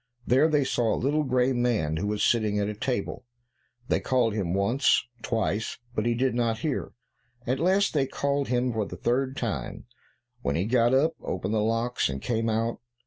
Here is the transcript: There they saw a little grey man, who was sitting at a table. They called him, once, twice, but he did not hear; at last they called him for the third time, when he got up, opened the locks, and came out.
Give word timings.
There 0.25 0.47
they 0.47 0.63
saw 0.63 0.95
a 0.95 0.95
little 0.97 1.21
grey 1.23 1.53
man, 1.53 1.97
who 1.97 2.07
was 2.07 2.23
sitting 2.23 2.57
at 2.57 2.67
a 2.67 2.73
table. 2.73 3.23
They 3.87 3.99
called 3.99 4.33
him, 4.33 4.55
once, 4.55 5.05
twice, 5.21 5.77
but 5.93 6.07
he 6.07 6.15
did 6.15 6.33
not 6.33 6.61
hear; 6.65 6.93
at 7.45 7.59
last 7.59 7.93
they 7.93 8.07
called 8.07 8.47
him 8.47 8.73
for 8.73 8.87
the 8.87 8.97
third 8.97 9.37
time, 9.37 9.85
when 10.41 10.55
he 10.55 10.65
got 10.65 10.95
up, 10.95 11.13
opened 11.21 11.53
the 11.53 11.59
locks, 11.59 12.09
and 12.09 12.19
came 12.19 12.49
out. 12.49 12.79